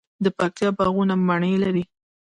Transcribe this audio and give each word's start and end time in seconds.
د 0.23 0.25
پکتیا 0.37 0.69
باغونه 0.77 1.13
مڼې 1.27 1.53
لري. 1.63 1.83